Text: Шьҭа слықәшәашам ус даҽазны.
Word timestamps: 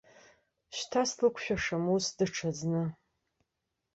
Шьҭа 0.75 1.01
слықәшәашам 1.09 1.85
ус 1.95 2.05
даҽазны. 2.17 2.83